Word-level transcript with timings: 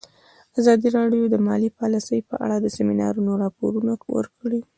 ازادي 0.59 0.87
راډیو 0.97 1.23
د 1.29 1.35
مالي 1.47 1.69
پالیسي 1.79 2.19
په 2.29 2.35
اړه 2.45 2.57
د 2.59 2.67
سیمینارونو 2.77 3.31
راپورونه 3.43 3.93
ورکړي. 4.15 4.61